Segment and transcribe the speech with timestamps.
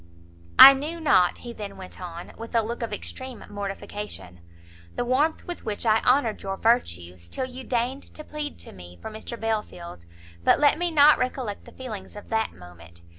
[0.57, 4.39] "I knew not," he then went on, with a look of extreme mortification,
[4.95, 8.97] "the warmth with which I honoured your virtues, till you deigned to plead to me
[8.99, 10.07] for Mr Belfield,
[10.43, 13.03] but let me not recollect the feelings of that moment!